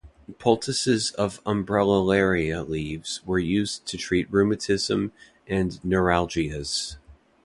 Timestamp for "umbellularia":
1.43-2.67